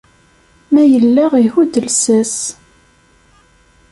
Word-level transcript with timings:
Ma 0.71 0.83
yella 0.91 1.25
ihudd 1.41 1.73
llsas. 1.85 2.35